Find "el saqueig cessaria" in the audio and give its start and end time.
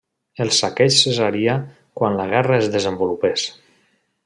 0.45-1.57